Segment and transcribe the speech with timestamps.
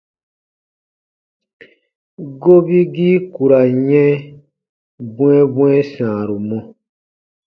[2.41, 4.11] Gobigii ku ra n yɛ̃
[5.15, 6.59] bwɛ̃ɛbwɛ̃ɛ sãaru mɔ.